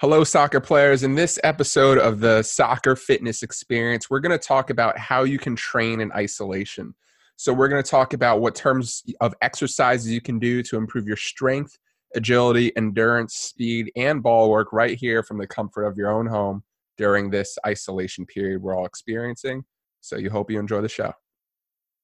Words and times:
Hello, 0.00 0.24
soccer 0.24 0.58
players. 0.58 1.04
In 1.04 1.14
this 1.14 1.38
episode 1.44 1.98
of 1.98 2.18
the 2.18 2.42
Soccer 2.42 2.96
Fitness 2.96 3.44
Experience, 3.44 4.10
we're 4.10 4.18
going 4.18 4.36
to 4.36 4.44
talk 4.44 4.70
about 4.70 4.98
how 4.98 5.22
you 5.22 5.38
can 5.38 5.54
train 5.54 6.00
in 6.00 6.10
isolation. 6.10 6.92
So, 7.36 7.52
we're 7.52 7.68
going 7.68 7.82
to 7.82 7.88
talk 7.88 8.12
about 8.12 8.40
what 8.40 8.56
terms 8.56 9.04
of 9.20 9.34
exercises 9.40 10.10
you 10.10 10.20
can 10.20 10.40
do 10.40 10.64
to 10.64 10.78
improve 10.78 11.06
your 11.06 11.16
strength, 11.16 11.78
agility, 12.16 12.76
endurance, 12.76 13.34
speed, 13.34 13.92
and 13.94 14.20
ball 14.20 14.50
work 14.50 14.72
right 14.72 14.98
here 14.98 15.22
from 15.22 15.38
the 15.38 15.46
comfort 15.46 15.84
of 15.84 15.96
your 15.96 16.10
own 16.10 16.26
home 16.26 16.64
during 16.96 17.30
this 17.30 17.56
isolation 17.64 18.26
period 18.26 18.60
we're 18.62 18.76
all 18.76 18.86
experiencing. 18.86 19.64
So, 20.00 20.16
you 20.16 20.28
hope 20.28 20.50
you 20.50 20.58
enjoy 20.58 20.80
the 20.80 20.88
show. 20.88 21.12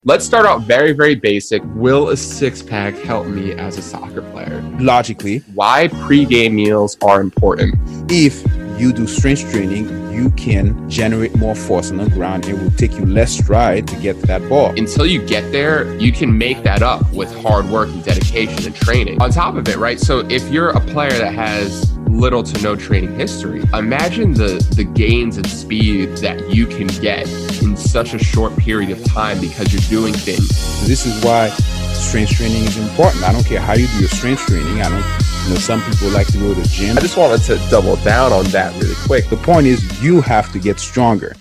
Let's 0.07 0.25
start 0.25 0.46
out 0.46 0.62
very, 0.62 0.93
very 0.93 1.14
basic. 1.14 1.61
Will 1.75 2.09
a 2.09 2.16
six 2.16 2.62
pack 2.62 2.95
help 2.95 3.27
me 3.27 3.53
as 3.53 3.77
a 3.77 3.83
soccer 3.83 4.23
player? 4.23 4.62
Logically, 4.80 5.41
Why 5.55 5.89
pregame 5.89 6.55
meals 6.55 6.96
are 7.03 7.21
important? 7.21 7.75
if 8.11 8.43
you 8.80 8.95
do 8.95 9.07
strength 9.07 9.51
training, 9.52 9.91
you 10.10 10.30
can 10.30 10.88
generate 10.88 11.37
more 11.37 11.55
force 11.55 11.91
on 11.91 11.98
the 11.98 12.09
ground. 12.09 12.47
It 12.47 12.55
will 12.55 12.71
take 12.71 12.93
you 12.93 13.05
less 13.05 13.30
stride 13.38 13.87
to 13.88 13.97
get 13.97 14.19
to 14.21 14.27
that 14.29 14.48
ball. 14.48 14.71
until 14.71 15.05
you 15.05 15.21
get 15.27 15.52
there, 15.52 15.95
you 15.98 16.12
can 16.12 16.37
make 16.38 16.62
that 16.62 16.82
up 16.82 17.12
with 17.12 17.30
hard 17.43 17.66
work 17.66 17.91
and 17.91 18.02
dedication 18.02 18.65
and 18.65 18.74
training. 18.74 19.21
On 19.21 19.30
top 19.30 19.57
of 19.57 19.69
it, 19.69 19.77
right? 19.77 20.01
So 20.01 20.21
if 20.30 20.48
you're 20.51 20.71
a 20.71 20.80
player 20.80 21.10
that 21.12 21.35
has 21.35 21.95
little 22.10 22.42
to 22.42 22.62
no 22.62 22.74
training 22.74 23.14
history, 23.14 23.62
imagine 23.73 24.34
the 24.34 24.64
the 24.74 24.84
gains 24.84 25.37
and 25.37 25.46
speed 25.46 26.16
that 26.18 26.52
you 26.52 26.66
can 26.66 26.88
get 26.88 27.28
in 27.62 27.77
such 27.77 28.14
a 28.14 28.18
short 28.18 28.56
period 28.59 28.91
of 28.91 29.02
time 29.05 29.41
because 29.41 29.73
you're 29.73 30.01
doing 30.01 30.12
things. 30.12 30.48
This 30.87 31.06
is 31.06 31.24
why 31.24 31.48
strength 31.95 32.32
training 32.32 32.65
is 32.65 32.77
important. 32.77 33.23
I 33.24 33.32
don't 33.32 33.46
care 33.46 33.60
how 33.60 33.74
you 33.74 33.87
do 33.87 34.01
your 34.01 34.09
strength 34.09 34.46
training. 34.46 34.82
I 34.82 34.88
don't, 34.88 35.04
you 35.45 35.54
know, 35.54 35.60
some 35.60 35.82
people 35.82 36.09
like 36.09 36.27
to 36.28 36.38
go 36.38 36.52
to 36.52 36.60
the 36.60 36.68
gym. 36.68 36.98
I 36.98 37.01
just 37.01 37.16
wanted 37.16 37.42
to 37.45 37.56
double 37.70 37.96
down 37.96 38.32
on 38.32 38.45
that 38.46 38.74
really 38.82 38.96
quick. 39.06 39.29
The 39.29 39.37
point 39.37 39.66
is, 39.66 40.02
you 40.02 40.20
have 40.20 40.52
to 40.52 40.59
get 40.59 40.80
stronger. 40.80 41.35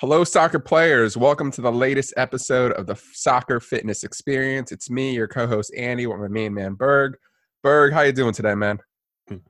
Hello, 0.00 0.24
soccer 0.24 0.58
players. 0.58 1.18
Welcome 1.18 1.50
to 1.52 1.60
the 1.60 1.70
latest 1.70 2.14
episode 2.16 2.72
of 2.72 2.86
the 2.86 2.98
Soccer 3.12 3.60
Fitness 3.60 4.02
Experience. 4.02 4.72
It's 4.72 4.88
me, 4.88 5.12
your 5.14 5.28
co-host 5.28 5.74
Andy, 5.76 6.06
with 6.06 6.18
my 6.18 6.28
main 6.28 6.54
man 6.54 6.72
Berg. 6.72 7.18
Berg, 7.62 7.92
how 7.92 8.00
you 8.00 8.12
doing 8.12 8.32
today, 8.32 8.54
man? 8.54 8.80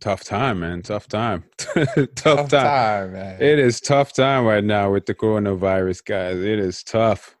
Tough 0.00 0.22
time, 0.24 0.60
man. 0.60 0.82
Tough 0.82 1.08
time. 1.08 1.44
tough, 2.14 2.48
time. 2.50 3.12
man. 3.12 3.42
It 3.42 3.58
is 3.58 3.80
tough 3.80 4.12
time 4.12 4.44
right 4.44 4.62
now 4.62 4.92
with 4.92 5.06
the 5.06 5.14
coronavirus, 5.14 6.04
guys. 6.04 6.36
It 6.38 6.58
is 6.60 6.84
tough. 6.84 7.34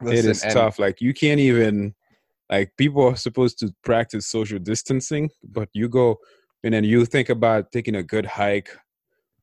it 0.00 0.06
Listen, 0.06 0.30
is 0.30 0.42
and- 0.44 0.52
tough. 0.52 0.78
Like 0.78 1.00
you 1.00 1.12
can't 1.12 1.40
even 1.40 1.94
like 2.50 2.72
people 2.78 3.02
are 3.04 3.16
supposed 3.16 3.58
to 3.58 3.74
practice 3.84 4.26
social 4.26 4.58
distancing, 4.58 5.28
but 5.44 5.68
you 5.74 5.88
go 5.88 6.16
and 6.64 6.72
then 6.72 6.84
you 6.84 7.04
think 7.04 7.28
about 7.28 7.72
taking 7.72 7.96
a 7.96 8.02
good 8.02 8.24
hike 8.26 8.70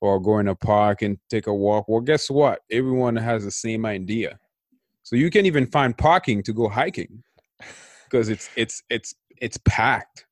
or 0.01 0.19
go 0.19 0.39
in 0.39 0.47
a 0.47 0.55
park 0.55 1.01
and 1.01 1.17
take 1.29 1.47
a 1.47 1.53
walk. 1.53 1.87
Well, 1.87 2.01
guess 2.01 2.29
what? 2.29 2.61
Everyone 2.71 3.15
has 3.15 3.43
the 3.43 3.51
same 3.51 3.85
idea. 3.85 4.39
So 5.03 5.15
you 5.17 5.29
can't 5.29 5.45
even 5.45 5.67
find 5.67 5.95
parking 5.97 6.41
to 6.43 6.53
go 6.53 6.67
hiking 6.69 7.21
because 8.13 8.29
it's 8.29 8.49
it's 8.55 8.83
it's 8.89 9.15
it's 9.41 9.57
packed. 9.65 10.27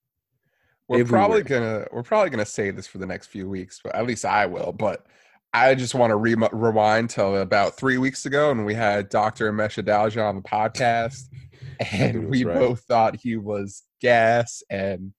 we're 0.87 1.03
probably 1.03 1.41
gonna 1.41 1.87
we're 1.91 2.03
probably 2.03 2.29
gonna 2.29 2.45
say 2.45 2.69
this 2.69 2.85
for 2.85 2.99
the 2.99 3.05
next 3.07 3.27
few 3.27 3.49
weeks, 3.49 3.81
but 3.83 3.95
at 3.95 4.05
least 4.05 4.23
I 4.23 4.45
will. 4.45 4.71
But 4.71 5.07
I 5.51 5.73
just 5.73 5.95
want 5.95 6.11
to 6.11 6.15
re- 6.15 6.35
rewind 6.51 7.09
till 7.09 7.37
about 7.37 7.75
three 7.75 7.97
weeks 7.97 8.25
ago, 8.25 8.51
and 8.51 8.65
we 8.65 8.75
had 8.75 9.09
Dr. 9.09 9.51
Mesha 9.51 9.83
Dalja 9.83 10.23
on 10.23 10.35
the 10.35 10.41
podcast, 10.41 11.23
and 11.91 12.29
we 12.29 12.43
right. 12.43 12.55
both 12.55 12.81
thought 12.81 13.15
he 13.15 13.35
was 13.35 13.81
gas, 13.99 14.61
and 14.69 15.11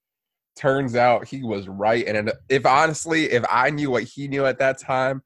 turns 0.56 0.94
out 0.94 1.26
he 1.26 1.42
was 1.42 1.68
right. 1.68 2.06
And 2.06 2.32
if 2.48 2.64
honestly, 2.64 3.24
if 3.24 3.44
I 3.50 3.70
knew 3.70 3.90
what 3.90 4.04
he 4.04 4.28
knew 4.28 4.46
at 4.46 4.60
that 4.60 4.78
time, 4.78 5.22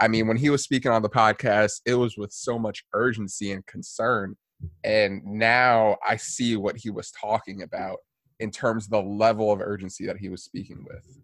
I 0.00 0.08
mean, 0.08 0.26
when 0.26 0.38
he 0.38 0.48
was 0.48 0.62
speaking 0.62 0.90
on 0.90 1.02
the 1.02 1.10
podcast, 1.10 1.82
it 1.84 1.94
was 1.94 2.16
with 2.16 2.32
so 2.32 2.58
much 2.58 2.84
urgency 2.94 3.52
and 3.52 3.66
concern. 3.66 4.36
And 4.84 5.24
now 5.24 5.96
I 6.06 6.16
see 6.16 6.56
what 6.56 6.76
he 6.76 6.90
was 6.90 7.10
talking 7.10 7.62
about 7.62 7.98
in 8.40 8.50
terms 8.50 8.86
of 8.86 8.90
the 8.90 9.02
level 9.02 9.52
of 9.52 9.60
urgency 9.60 10.06
that 10.06 10.16
he 10.16 10.28
was 10.28 10.44
speaking 10.44 10.84
with. 10.86 11.18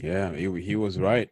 Yeah, 0.00 0.32
he 0.32 0.60
he 0.60 0.76
was 0.76 0.98
right. 0.98 1.30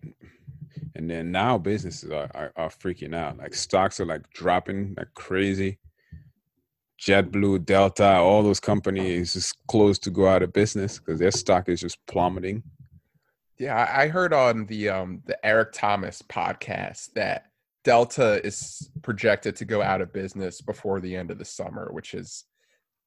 And 0.94 1.08
then 1.08 1.30
now 1.30 1.56
businesses 1.56 2.10
are, 2.10 2.30
are, 2.34 2.52
are 2.56 2.68
freaking 2.68 3.14
out. 3.14 3.38
Like 3.38 3.54
stocks 3.54 4.00
are 4.00 4.06
like 4.06 4.28
dropping 4.30 4.94
like 4.96 5.12
crazy. 5.14 5.78
JetBlue, 7.00 7.64
Delta, 7.64 8.16
all 8.16 8.42
those 8.42 8.60
companies 8.60 9.32
just 9.32 9.56
closed 9.68 10.02
to 10.04 10.10
go 10.10 10.28
out 10.28 10.42
of 10.42 10.52
business 10.52 10.98
because 10.98 11.18
their 11.18 11.30
stock 11.30 11.68
is 11.68 11.80
just 11.80 11.98
plummeting. 12.06 12.62
Yeah, 13.58 13.74
I 13.76 14.02
I 14.02 14.08
heard 14.08 14.32
on 14.32 14.66
the 14.66 14.88
um 14.88 15.22
the 15.26 15.44
Eric 15.44 15.72
Thomas 15.72 16.22
podcast 16.22 17.12
that 17.14 17.49
Delta 17.84 18.44
is 18.44 18.90
projected 19.02 19.56
to 19.56 19.64
go 19.64 19.82
out 19.82 20.00
of 20.00 20.12
business 20.12 20.60
before 20.60 21.00
the 21.00 21.16
end 21.16 21.30
of 21.30 21.38
the 21.38 21.44
summer, 21.44 21.88
which 21.92 22.14
is 22.14 22.44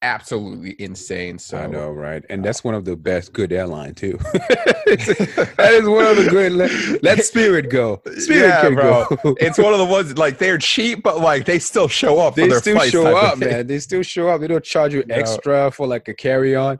absolutely 0.02 0.74
insane. 0.82 1.38
So 1.38 1.56
I 1.58 1.66
know, 1.66 1.90
right? 1.90 2.22
And 2.28 2.44
that's 2.44 2.62
one 2.64 2.74
of 2.74 2.84
the 2.84 2.96
best 2.96 3.32
good 3.32 3.52
airline 3.52 3.94
too. 3.94 4.18
that 4.32 5.70
is 5.72 5.88
one 5.88 6.04
of 6.06 6.16
the 6.16 6.28
good. 6.28 6.52
Let, 6.52 7.02
let 7.02 7.24
Spirit 7.24 7.70
go. 7.70 8.02
Spirit 8.18 8.48
Yeah, 8.48 8.60
can 8.62 8.74
bro. 8.74 9.06
go. 9.22 9.36
it's 9.40 9.58
one 9.58 9.72
of 9.72 9.78
the 9.78 9.84
ones 9.86 10.18
like 10.18 10.38
they're 10.38 10.58
cheap, 10.58 11.02
but 11.02 11.20
like 11.20 11.46
they 11.46 11.58
still 11.58 11.88
show 11.88 12.18
up. 12.18 12.34
for 12.34 12.46
they 12.46 12.50
still 12.58 12.80
show 12.80 13.16
up, 13.16 13.38
man. 13.38 13.66
They 13.66 13.78
still 13.78 14.02
show 14.02 14.28
up. 14.28 14.40
They 14.40 14.48
don't 14.48 14.64
charge 14.64 14.92
you 14.92 15.04
No. 15.08 15.14
extra 15.14 15.70
for 15.70 15.86
like 15.86 16.08
a 16.08 16.14
carry 16.14 16.54
on. 16.54 16.78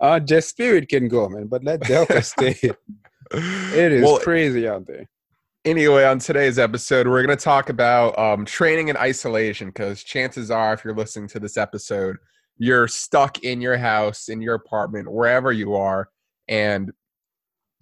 Uh, 0.00 0.18
just 0.20 0.48
Spirit 0.48 0.88
can 0.88 1.08
go, 1.08 1.28
man, 1.28 1.46
but 1.46 1.62
let 1.64 1.80
Delta 1.80 2.20
stay. 2.22 2.56
It 3.32 3.92
is 3.92 4.02
Well, 4.02 4.18
crazy 4.18 4.66
out 4.68 4.86
there. 4.86 5.08
Anyway, 5.66 6.04
on 6.04 6.20
today's 6.20 6.58
episode, 6.58 7.08
we're 7.08 7.24
going 7.24 7.36
to 7.36 7.44
talk 7.44 7.68
about 7.68 8.16
um, 8.18 8.44
training 8.44 8.88
in 8.88 8.96
isolation 8.96 9.68
because 9.68 10.04
chances 10.04 10.50
are, 10.50 10.72
if 10.72 10.84
you're 10.84 10.94
listening 10.94 11.28
to 11.28 11.40
this 11.40 11.56
episode, 11.56 12.16
you're 12.56 12.88
stuck 12.88 13.40
in 13.40 13.60
your 13.60 13.76
house, 13.76 14.28
in 14.28 14.40
your 14.40 14.54
apartment, 14.54 15.10
wherever 15.10 15.52
you 15.52 15.74
are, 15.74 16.08
and 16.48 16.92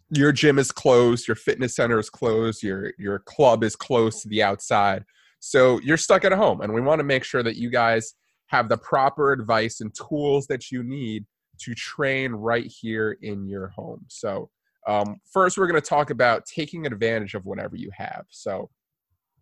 your 0.08 0.32
gym 0.32 0.58
is 0.58 0.72
closed, 0.72 1.28
your 1.28 1.36
fitness 1.36 1.76
center 1.76 1.98
is 1.98 2.10
closed, 2.10 2.62
your 2.62 2.92
your 2.98 3.20
club 3.20 3.62
is 3.62 3.76
closed 3.76 4.22
to 4.22 4.28
the 4.28 4.42
outside. 4.42 5.04
So 5.38 5.78
you're 5.80 5.96
stuck 5.96 6.24
at 6.24 6.32
home, 6.32 6.62
and 6.62 6.72
we 6.72 6.80
want 6.80 7.00
to 7.00 7.04
make 7.04 7.22
sure 7.22 7.42
that 7.42 7.56
you 7.56 7.70
guys 7.70 8.14
have 8.46 8.68
the 8.68 8.78
proper 8.78 9.32
advice 9.32 9.80
and 9.80 9.94
tools 9.94 10.46
that 10.46 10.70
you 10.70 10.82
need 10.82 11.26
to 11.60 11.74
train 11.74 12.32
right 12.32 12.66
here 12.66 13.16
in 13.22 13.46
your 13.46 13.68
home. 13.68 14.04
So 14.08 14.50
um, 14.86 15.16
first, 15.30 15.56
we're 15.56 15.66
going 15.66 15.80
to 15.80 15.86
talk 15.86 16.10
about 16.10 16.44
taking 16.46 16.86
advantage 16.86 17.34
of 17.34 17.44
whatever 17.46 17.76
you 17.76 17.90
have. 17.96 18.24
So, 18.30 18.70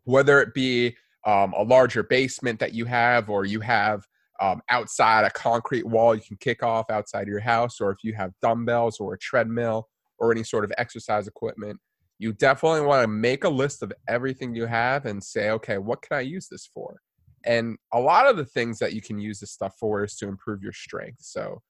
whether 0.04 0.40
it 0.40 0.54
be 0.54 0.96
um, 1.26 1.52
a 1.56 1.62
larger 1.62 2.02
basement 2.02 2.58
that 2.60 2.74
you 2.74 2.84
have, 2.86 3.28
or 3.28 3.44
you 3.44 3.60
have 3.60 4.04
um, 4.40 4.60
outside 4.70 5.24
a 5.24 5.30
concrete 5.30 5.86
wall 5.86 6.14
you 6.14 6.20
can 6.20 6.36
kick 6.38 6.62
off 6.62 6.90
outside 6.90 7.26
your 7.26 7.40
house, 7.40 7.80
or 7.80 7.90
if 7.90 7.98
you 8.02 8.12
have 8.14 8.32
dumbbells 8.40 8.98
or 8.98 9.14
a 9.14 9.18
treadmill 9.18 9.88
or 10.18 10.32
any 10.32 10.42
sort 10.42 10.64
of 10.64 10.72
exercise 10.78 11.28
equipment, 11.28 11.78
you 12.18 12.32
definitely 12.32 12.82
want 12.82 13.02
to 13.02 13.08
make 13.08 13.44
a 13.44 13.48
list 13.48 13.82
of 13.82 13.92
everything 14.08 14.54
you 14.54 14.66
have 14.66 15.06
and 15.06 15.22
say, 15.22 15.50
okay, 15.50 15.78
what 15.78 16.02
can 16.02 16.16
I 16.16 16.20
use 16.20 16.48
this 16.48 16.68
for? 16.72 17.00
And 17.44 17.76
a 17.92 17.98
lot 17.98 18.28
of 18.28 18.36
the 18.36 18.44
things 18.44 18.78
that 18.78 18.92
you 18.92 19.00
can 19.00 19.18
use 19.18 19.40
this 19.40 19.50
stuff 19.50 19.74
for 19.78 20.04
is 20.04 20.16
to 20.16 20.28
improve 20.28 20.62
your 20.62 20.72
strength. 20.72 21.18
So, 21.20 21.60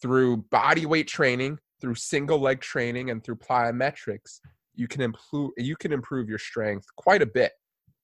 through 0.00 0.44
body 0.50 0.86
weight 0.86 1.08
training, 1.08 1.58
through 1.80 1.94
single 1.94 2.38
leg 2.38 2.60
training, 2.60 3.10
and 3.10 3.22
through 3.22 3.36
plyometrics, 3.36 4.40
you 4.74 4.88
can 4.88 5.00
improve 5.02 5.50
you 5.56 5.76
can 5.76 5.92
improve 5.92 6.28
your 6.28 6.38
strength 6.38 6.86
quite 6.96 7.22
a 7.22 7.26
bit. 7.26 7.52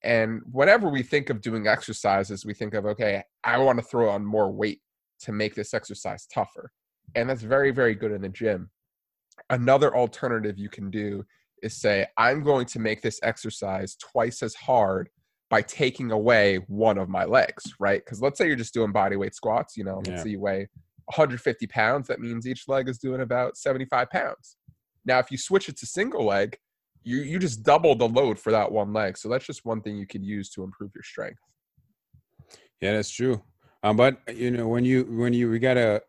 And 0.03 0.43
whenever 0.51 0.89
we 0.91 1.03
think 1.03 1.31
of 1.31 1.41
doing 1.41 1.67
exercises, 1.67 2.45
we 2.45 2.55
think 2.55 2.75
of 2.75 2.85
okay, 2.87 3.23
I 3.43 3.59
want 3.59 3.79
to 3.79 3.85
throw 3.85 4.11
on 4.11 4.25
more 4.25 4.51
weight 4.53 4.81
to 5.21 5.33
make 5.33 5.55
this 5.55 5.73
exercise 5.73 6.27
tougher. 6.27 6.73
And 7.15 7.31
that's 7.31 7.43
very, 7.43 7.71
very 7.71 7.95
good 7.95 8.13
in 8.13 8.23
the 8.23 8.29
gym. 8.29 8.71
Another 9.51 9.97
alternative 9.97 10.59
you 10.59 10.69
can 10.69 10.91
do 10.91 11.25
is 11.63 11.77
say, 11.77 12.07
I'm 12.19 12.43
going 12.43 12.67
to 12.67 12.79
make 12.79 13.03
this 13.03 13.21
exercise 13.23 13.97
twice 13.97 14.43
as 14.43 14.55
hard 14.55 15.09
by 15.51 15.63
taking 15.63 16.11
away 16.11 16.57
one 16.67 16.99
of 16.99 17.09
my 17.09 17.25
legs, 17.25 17.65
right? 17.79 18.05
Because 18.05 18.21
let's 18.21 18.39
say 18.39 18.47
you're 18.47 18.57
just 18.57 18.75
doing 18.75 18.93
body 18.93 19.17
weight 19.17 19.35
squats, 19.35 19.77
you 19.77 19.85
know, 19.85 19.97
let's 19.99 20.09
Yeah. 20.09 20.23
say 20.25 20.31
you 20.31 20.41
weigh 20.41 20.69
150 21.07 21.67
pounds, 21.67 22.09
that 22.09 22.21
means 22.21 22.47
each 22.47 22.69
leg 22.69 22.89
is 22.89 22.99
doing 22.99 23.21
about 23.21 23.57
75 23.57 24.11
pounds. 24.11 24.57
Now, 25.05 25.19
if 25.19 25.31
you 25.31 25.39
switch 25.39 25.69
it 25.69 25.77
to 25.79 25.87
single 25.87 26.25
leg, 26.25 26.57
you, 27.03 27.19
you 27.19 27.39
just 27.39 27.63
double 27.63 27.95
the 27.95 28.09
load 28.09 28.39
for 28.39 28.51
that 28.51 28.73
one 28.73 28.93
leg. 28.93 29.19
So 29.19 29.29
that's 29.29 29.47
just 29.47 29.65
one 29.65 29.83
thing 29.83 29.97
you 29.97 30.07
could 30.07 30.25
use 30.25 30.49
to 30.51 30.63
improve 30.63 30.93
your 30.95 31.03
strength. 31.03 31.41
Yeah, 32.81 32.93
that's 32.93 33.11
true. 33.11 33.43
Um, 33.83 33.97
but 33.97 34.19
you 34.35 34.51
know, 34.51 34.67
when 34.67 34.85
you 34.85 35.05
when 35.05 35.35
you 35.35 35.51
we 35.51 35.59
gotta 35.59 36.03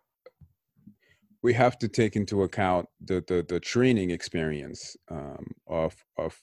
we 1.43 1.53
have 1.53 1.77
to 1.79 1.87
take 1.87 2.15
into 2.15 2.43
account 2.43 2.87
the 3.03 3.23
the, 3.27 3.45
the 3.47 3.59
training 3.59 4.11
experience 4.11 4.95
um, 5.11 5.45
of 5.67 5.93
of 6.17 6.39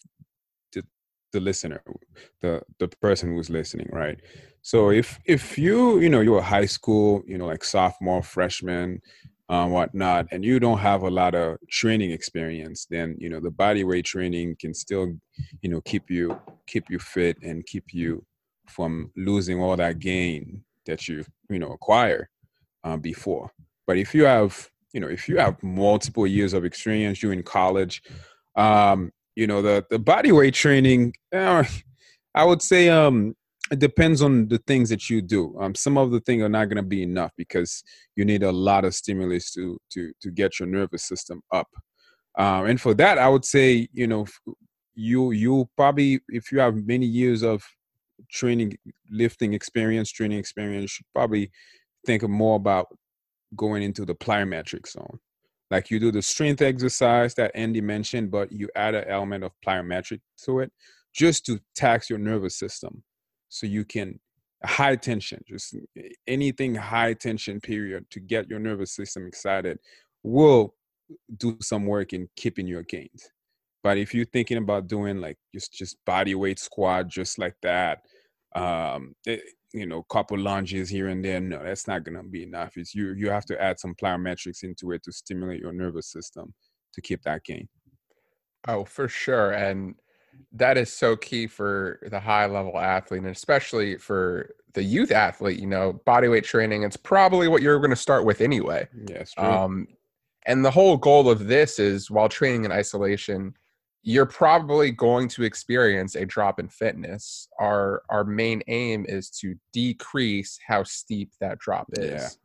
the, 0.73 0.85
the 1.33 1.41
listener, 1.41 1.83
the 2.43 2.63
the 2.79 2.89
person 2.89 3.35
who's 3.35 3.51
listening, 3.51 3.89
right? 3.93 4.21
So 4.63 4.91
if 4.91 5.19
if 5.27 5.59
you 5.59 5.99
you 5.99 6.09
know 6.09 6.21
you're 6.21 6.39
a 6.39 6.43
high 6.43 6.67
school, 6.67 7.23
you 7.27 7.37
know 7.37 7.47
like 7.47 7.65
sophomore, 7.65 8.23
freshman, 8.23 9.01
uh, 9.49 9.67
whatnot, 9.67 10.29
and 10.31 10.45
you 10.45 10.61
don't 10.61 10.79
have 10.79 11.03
a 11.03 11.11
lot 11.11 11.35
of 11.35 11.59
training 11.69 12.13
experience, 12.13 12.87
then 12.89 13.17
you 13.19 13.29
know 13.29 13.41
the 13.41 13.51
body 13.51 13.83
weight 13.83 14.05
training 14.05 14.57
can 14.59 14.73
still, 14.73 15.13
you 15.63 15.69
know, 15.69 15.81
keep 15.83 16.09
you 16.09 16.39
keep 16.67 16.85
you 16.89 16.99
fit 16.99 17.37
and 17.43 17.67
keep 17.67 17.93
you 17.93 18.25
from 18.69 19.11
losing 19.17 19.61
all 19.61 19.77
that 19.77 19.99
gain 19.99 20.63
that 20.87 21.09
you 21.09 21.25
you 21.51 21.59
know 21.59 21.73
acquire 21.73 22.31
uh, 22.85 22.97
before. 22.97 23.51
But 23.87 23.99
if 23.99 24.15
you 24.15 24.25
have 24.25 24.71
you 24.93 25.01
know 25.01 25.09
if 25.09 25.29
you 25.29 25.39
have 25.39 25.61
multiple 25.63 26.27
years 26.27 26.53
of 26.53 26.65
experience, 26.65 27.21
you're 27.21 27.33
in 27.33 27.43
college, 27.43 28.01
um, 28.55 29.11
you 29.35 29.49
know 29.49 29.61
the 29.61 29.85
the 29.91 29.99
body 29.99 30.31
weight 30.31 30.55
training. 30.55 31.15
Uh, 31.35 31.65
I 32.35 32.45
would 32.45 32.63
say 32.63 32.89
um, 32.89 33.35
it 33.73 33.79
depends 33.79 34.21
on 34.21 34.49
the 34.49 34.59
things 34.59 34.91
that 34.91 35.09
you 35.09 35.23
do. 35.23 35.57
Um, 35.59 35.75
some 35.75 35.97
of 35.97 36.11
the 36.11 36.21
things 36.21 36.43
are 36.43 36.49
not 36.51 36.67
going 36.67 36.77
to 36.77 36.83
be 36.83 37.03
enough 37.03 37.33
because 37.39 37.83
you 38.17 38.25
need 38.27 38.43
a 38.43 38.53
lot 38.53 38.85
of 38.85 38.95
stimulus 38.95 39.51
to 39.53 39.79
to 39.93 40.13
to 40.21 40.31
get 40.31 40.61
your 40.61 40.69
nervous 40.69 41.05
system 41.05 41.41
up. 41.53 41.69
Um, 42.39 42.67
and 42.67 42.81
for 42.81 42.93
that, 42.95 43.17
I 43.19 43.29
would 43.29 43.47
say 43.47 43.89
you 43.93 44.07
know 44.07 44.27
you 44.95 45.31
you 45.31 45.69
probably 45.75 46.21
if 46.29 46.53
you 46.53 46.61
have 46.61 46.77
many 46.87 47.07
years 47.07 47.43
of 47.43 47.65
training 48.31 48.77
lifting 49.11 49.55
experience 49.55 50.11
training 50.11 50.39
experience 50.39 50.91
should 50.91 51.07
probably 51.15 51.51
think 52.07 52.23
more 52.29 52.57
about 52.57 52.87
going 53.57 53.83
into 53.83 54.05
the 54.05 54.15
plyometric 54.15 54.87
zone 54.87 55.19
like 55.71 55.91
you 55.91 55.99
do 55.99 56.13
the 56.13 56.23
strength 56.23 56.63
exercise 56.63 57.35
that 57.35 57.51
andy 57.55 57.81
mentioned 57.81 58.31
but 58.31 58.53
you 58.53 58.69
add 58.77 58.95
an 58.95 59.05
element 59.09 59.43
of 59.43 59.51
plyometric 59.67 60.21
to 60.43 60.61
it 60.61 60.71
just 61.13 61.45
to 61.45 61.59
tax 61.75 62.09
your 62.09 62.19
nervous 62.19 62.57
system 62.57 63.03
so 63.53 63.67
you 63.67 63.85
can 63.85 64.19
high 64.65 64.97
tension 64.97 65.43
just 65.47 65.77
anything 66.27 66.75
high 66.75 67.13
tension 67.13 67.61
period 67.61 68.07
to 68.11 68.19
get 68.19 68.49
your 68.49 68.59
nervous 68.59 68.93
system 68.95 69.27
excited 69.27 69.79
will 70.23 70.75
do 71.37 71.59
some 71.61 71.85
work 71.85 72.15
in 72.15 72.27
keeping 72.37 72.67
your 72.67 72.83
gains. 72.85 73.29
But 73.83 73.99
if 73.99 74.15
you're 74.15 74.25
thinking 74.25 74.57
about 74.57 74.87
doing 74.87 75.21
like 75.21 75.37
just 75.55 75.73
just 75.75 75.97
body 76.07 76.35
weight 76.35 76.59
squat 76.59 77.09
just 77.09 77.39
like 77.39 77.57
that 77.63 77.99
um 78.55 79.15
it, 79.27 79.41
eh, 79.41 79.51
you 79.75 79.87
know 79.87 80.03
couple 80.05 80.39
lunges 80.39 80.89
here 80.89 81.09
and 81.09 81.25
there 81.25 81.41
no 81.41 81.63
that's 81.63 81.87
not 81.87 82.05
to 82.05 82.23
be 82.23 82.45
enough. 82.45 82.77
It's 82.77 82.95
you 82.95 83.13
you 83.13 83.29
have 83.29 83.45
to 83.47 83.61
add 83.61 83.79
some 83.79 83.95
plyometrics 83.95 84.63
into 84.63 84.93
it 84.93 85.03
to 85.03 85.13
stimulate 85.13 85.61
your 85.61 85.73
nervous 85.73 86.11
system 86.11 86.55
to 86.95 87.03
keep 87.03 87.23
that 87.25 87.45
gain. 87.45 87.69
Oh 88.67 88.85
for 88.87 89.09
sure 89.09 89.51
and 89.53 89.97
that 90.53 90.77
is 90.77 90.93
so 90.93 91.17
key 91.17 91.47
for 91.47 91.99
the 92.11 92.21
high 92.21 92.47
level 92.47 92.79
athlete 92.79 93.23
and 93.23 93.31
especially 93.31 93.97
for 93.97 94.55
the 94.75 94.83
youth 94.83 95.11
athlete 95.11 95.59
you 95.59 95.67
know 95.67 95.95
body 96.05 96.29
weight 96.29 96.45
training 96.45 96.83
it's 96.83 96.97
probably 96.97 97.49
what 97.49 97.63
you're 97.63 97.79
going 97.79 97.91
to 97.91 97.97
start 97.97 98.25
with 98.25 98.41
anyway 98.41 98.87
yes 99.09 99.33
um 99.39 99.87
and 100.47 100.65
the 100.65 100.71
whole 100.71 100.97
goal 100.97 101.31
of 101.31 101.47
this 101.47 101.79
is 101.79 102.11
while 102.11 102.29
training 102.29 102.65
in 102.65 102.73
isolation 102.73 103.55
you're 104.03 104.27
probably 104.27 104.91
going 104.91 105.29
to 105.29 105.45
experience 105.45 106.17
a 106.17 106.27
drop 106.27 106.59
in 106.59 106.69
fitness. 106.69 107.49
Our 107.61 108.03
our 108.11 108.25
main 108.25 108.63
aim 108.67 109.07
is 109.09 109.31
to 109.41 109.55
decrease 109.73 110.59
how 110.67 110.83
steep 110.83 111.31
that 111.41 111.59
drop 111.59 111.87
is. 111.93 112.39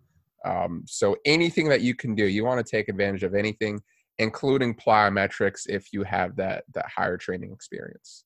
Yeah. 0.46 0.64
Um, 0.64 0.84
so 0.86 1.18
anything 1.26 1.68
that 1.70 1.82
you 1.82 1.96
can 1.96 2.14
do, 2.14 2.26
you 2.26 2.46
want 2.46 2.64
to 2.66 2.72
take 2.72 2.90
advantage 2.90 3.24
of 3.24 3.34
anything, 3.34 3.82
including 4.20 4.76
plyometrics, 4.76 5.68
if 5.68 5.94
you 5.94 6.04
have 6.04 6.36
that 6.38 6.64
that 6.74 6.88
higher 6.88 7.18
training 7.18 7.52
experience. 7.52 8.24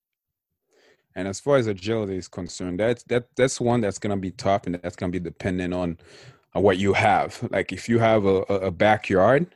And 1.15 1.27
as 1.27 1.39
far 1.39 1.57
as 1.57 1.67
agility 1.67 2.17
is 2.17 2.27
concerned, 2.27 2.79
that's 2.79 3.03
that 3.03 3.27
that's 3.35 3.59
one 3.59 3.81
that's 3.81 3.99
gonna 3.99 4.17
be 4.17 4.31
tough, 4.31 4.65
and 4.65 4.75
that's 4.75 4.95
gonna 4.95 5.11
be 5.11 5.19
dependent 5.19 5.73
on, 5.73 5.97
on 6.53 6.63
what 6.63 6.77
you 6.77 6.93
have. 6.93 7.47
Like 7.51 7.71
if 7.71 7.89
you 7.89 7.99
have 7.99 8.25
a, 8.25 8.37
a 8.43 8.71
backyard 8.71 9.55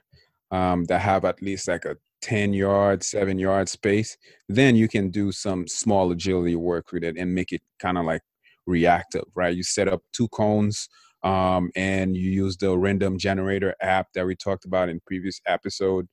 um, 0.52 0.86
that 0.86 1.00
have 1.00 1.26
at 1.26 1.42
least 1.42 1.68
like 1.68 1.86
a 1.86 1.98
10 2.22 2.54
yard, 2.54 3.04
seven 3.04 3.38
yard 3.38 3.70
space, 3.70 4.18
then 4.50 4.76
you 4.76 4.88
can 4.88 5.10
do 5.10 5.32
some 5.32 5.68
small 5.68 6.12
agility 6.12 6.56
work 6.56 6.92
with 6.92 7.04
it 7.04 7.18
and 7.18 7.34
make 7.34 7.52
it 7.52 7.62
kind 7.80 7.98
of 7.98 8.06
like 8.06 8.22
reactive, 8.66 9.26
right? 9.36 9.56
You 9.56 9.64
set 9.64 9.88
up 9.88 10.02
two 10.12 10.28
cones 10.30 10.90
um, 11.26 11.72
and 11.76 12.16
you 12.16 12.30
use 12.30 12.56
the 12.56 12.78
random 12.78 13.18
generator 13.18 13.76
app 13.82 14.08
that 14.14 14.26
we 14.26 14.36
talked 14.36 14.66
about 14.66 14.88
in 14.88 15.02
previous 15.06 15.42
episode. 15.46 16.08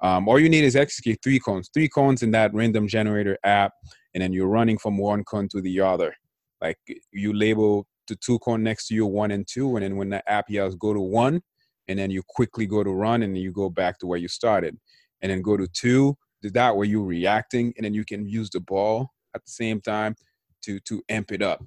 Um, 0.00 0.28
all 0.28 0.38
you 0.38 0.48
need 0.48 0.62
is 0.62 0.76
execute 0.76 1.18
three 1.24 1.40
cones, 1.40 1.70
three 1.74 1.88
cones 1.88 2.22
in 2.22 2.30
that 2.30 2.54
random 2.54 2.86
generator 2.86 3.36
app, 3.42 3.72
and 4.14 4.22
then 4.22 4.32
you're 4.32 4.46
running 4.46 4.78
from 4.78 4.96
one 4.96 5.24
cone 5.24 5.48
to 5.48 5.60
the 5.60 5.80
other. 5.80 6.14
Like 6.60 6.78
you 7.10 7.32
label 7.32 7.86
the 8.06 8.14
two 8.16 8.38
cone 8.38 8.62
next 8.62 8.88
to 8.88 8.94
you, 8.94 9.06
one 9.06 9.32
and 9.32 9.46
two, 9.46 9.76
and 9.76 9.84
then 9.84 9.96
when 9.96 10.10
the 10.10 10.28
app 10.30 10.48
yells 10.48 10.76
go 10.76 10.94
to 10.94 11.00
one, 11.00 11.40
and 11.88 11.98
then 11.98 12.10
you 12.10 12.22
quickly 12.28 12.66
go 12.66 12.84
to 12.84 12.90
run, 12.90 13.22
and 13.22 13.34
then 13.34 13.42
you 13.42 13.50
go 13.50 13.68
back 13.70 13.98
to 13.98 14.06
where 14.06 14.18
you 14.18 14.28
started 14.28 14.76
and 15.22 15.30
then 15.30 15.42
go 15.42 15.56
to 15.56 15.66
two 15.68 16.16
that 16.42 16.76
where 16.76 16.86
you're 16.86 17.04
reacting 17.04 17.72
and 17.76 17.84
then 17.84 17.94
you 17.94 18.04
can 18.04 18.26
use 18.26 18.50
the 18.50 18.60
ball 18.60 19.10
at 19.34 19.44
the 19.44 19.50
same 19.50 19.80
time 19.80 20.14
to 20.62 20.78
to 20.80 21.02
amp 21.08 21.32
it 21.32 21.42
up 21.42 21.64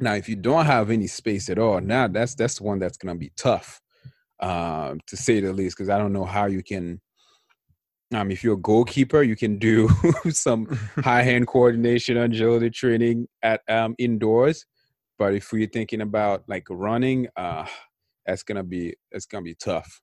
now 0.00 0.14
if 0.14 0.28
you 0.28 0.36
don't 0.36 0.66
have 0.66 0.90
any 0.90 1.06
space 1.06 1.48
at 1.48 1.58
all 1.58 1.80
now 1.80 2.06
that's 2.08 2.34
that's 2.34 2.58
the 2.58 2.64
one 2.64 2.78
that's 2.78 2.96
going 2.96 3.14
to 3.14 3.18
be 3.18 3.32
tough 3.36 3.80
um, 4.40 5.00
to 5.06 5.16
say 5.16 5.40
the 5.40 5.52
least 5.52 5.76
because 5.76 5.88
i 5.88 5.98
don't 5.98 6.12
know 6.12 6.24
how 6.24 6.46
you 6.46 6.62
can 6.62 7.00
um, 8.14 8.30
if 8.30 8.44
you're 8.44 8.54
a 8.54 8.58
goalkeeper 8.58 9.22
you 9.22 9.36
can 9.36 9.58
do 9.58 9.88
some 10.30 10.66
high 10.98 11.22
hand 11.22 11.46
coordination 11.46 12.16
agility 12.16 12.70
training 12.70 13.26
at 13.42 13.62
um, 13.68 13.94
indoors 13.98 14.66
but 15.18 15.34
if 15.34 15.50
we're 15.52 15.66
thinking 15.66 16.02
about 16.02 16.44
like 16.46 16.66
running 16.70 17.26
uh, 17.36 17.66
that's 18.26 18.42
gonna 18.42 18.64
be 18.64 18.94
that's 19.10 19.26
gonna 19.26 19.44
be 19.44 19.54
tough. 19.54 20.00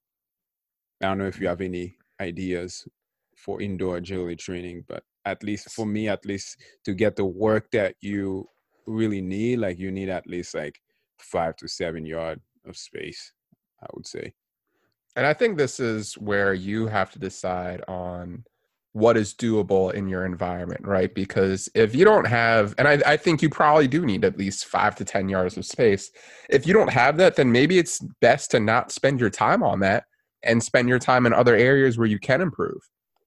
I 1.01 1.07
don't 1.07 1.17
know 1.17 1.27
if 1.27 1.39
you 1.39 1.47
have 1.47 1.61
any 1.61 1.97
ideas 2.21 2.87
for 3.37 3.61
indoor 3.61 3.97
agility 3.97 4.35
training 4.37 4.85
but 4.87 5.03
at 5.25 5.43
least 5.43 5.71
for 5.71 5.85
me 5.85 6.07
at 6.07 6.25
least 6.25 6.57
to 6.85 6.93
get 6.93 7.15
the 7.15 7.25
work 7.25 7.69
that 7.71 7.95
you 7.99 8.47
really 8.85 9.21
need 9.21 9.59
like 9.59 9.79
you 9.79 9.91
need 9.91 10.09
at 10.09 10.27
least 10.27 10.55
like 10.55 10.79
five 11.19 11.55
to 11.55 11.67
seven 11.67 12.05
yard 12.05 12.39
of 12.65 12.75
space 12.77 13.33
i 13.81 13.87
would 13.93 14.07
say. 14.07 14.33
And 15.15 15.25
i 15.25 15.33
think 15.33 15.57
this 15.57 15.79
is 15.79 16.13
where 16.15 16.53
you 16.53 16.87
have 16.87 17.11
to 17.11 17.19
decide 17.19 17.81
on 17.87 18.43
what 18.93 19.17
is 19.17 19.33
doable 19.33 19.91
in 19.93 20.07
your 20.07 20.23
environment 20.23 20.85
right? 20.85 21.13
Because 21.13 21.67
if 21.73 21.95
you 21.95 22.05
don't 22.05 22.27
have 22.27 22.75
and 22.77 22.87
I, 22.87 23.01
I 23.05 23.17
think 23.17 23.41
you 23.41 23.49
probably 23.49 23.87
do 23.87 24.05
need 24.05 24.23
at 24.23 24.37
least 24.37 24.65
five 24.65 24.95
to 24.97 25.05
ten 25.05 25.27
yards 25.27 25.57
of 25.57 25.65
space. 25.65 26.11
If 26.49 26.67
you 26.67 26.73
don't 26.73 26.91
have 26.91 27.17
that 27.17 27.35
then 27.35 27.51
maybe 27.51 27.79
it's 27.79 27.99
best 28.21 28.51
to 28.51 28.59
not 28.59 28.91
spend 28.91 29.19
your 29.19 29.31
time 29.31 29.63
on 29.63 29.79
that 29.79 30.05
and 30.43 30.61
spend 30.61 30.89
your 30.89 30.99
time 30.99 31.25
in 31.25 31.33
other 31.33 31.55
areas 31.55 31.97
where 31.97 32.07
you 32.07 32.19
can 32.19 32.39
improve 32.39 32.81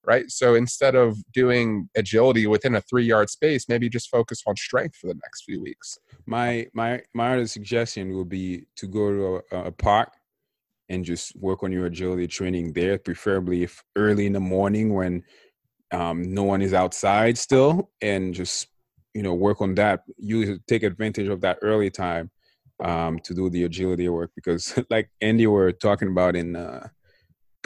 right? 0.06 0.30
So 0.30 0.54
instead 0.54 0.94
of 0.94 1.16
doing 1.32 1.88
agility 1.96 2.46
within 2.46 2.74
a 2.76 2.80
three 2.82 3.04
yard 3.04 3.28
space 3.30 3.68
maybe 3.68 3.88
just 3.88 4.08
focus 4.10 4.42
on 4.46 4.56
strength 4.56 4.96
for 4.96 5.08
the 5.08 5.14
next 5.14 5.44
few 5.44 5.60
weeks. 5.62 5.98
My 6.26 6.66
my 6.72 7.02
my 7.14 7.34
other 7.34 7.46
suggestion 7.46 8.16
would 8.16 8.28
be 8.28 8.66
to 8.76 8.86
go 8.86 9.10
to 9.10 9.56
a, 9.56 9.64
a 9.66 9.72
park 9.72 10.10
and 10.88 11.04
just 11.04 11.34
work 11.36 11.62
on 11.62 11.72
your 11.72 11.86
agility 11.86 12.26
training 12.26 12.72
there 12.72 12.98
preferably 12.98 13.64
if 13.64 13.82
early 13.96 14.26
in 14.26 14.32
the 14.32 14.40
morning 14.40 14.94
when 14.94 15.22
um, 15.92 16.22
no 16.22 16.44
one 16.44 16.62
is 16.62 16.74
outside 16.74 17.36
still 17.38 17.90
and 18.00 18.34
just 18.34 18.68
you 19.14 19.22
know 19.22 19.34
work 19.34 19.60
on 19.60 19.74
that. 19.74 20.02
You 20.18 20.58
take 20.66 20.82
advantage 20.82 21.28
of 21.28 21.40
that 21.40 21.58
early 21.62 21.90
time 21.90 22.30
um, 22.82 23.18
to 23.20 23.34
do 23.34 23.48
the 23.50 23.64
agility 23.64 24.08
work 24.08 24.30
because 24.34 24.78
like 24.90 25.08
andy 25.20 25.46
were 25.46 25.72
talking 25.72 26.08
about 26.08 26.36
in 26.36 26.56
uh, 26.56 26.88